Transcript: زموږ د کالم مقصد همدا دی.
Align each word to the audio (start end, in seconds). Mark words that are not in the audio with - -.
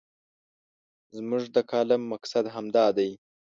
زموږ 1.15 1.43
د 1.55 1.57
کالم 1.71 2.01
مقصد 2.13 2.45
همدا 2.55 2.85
دی. 2.97 3.11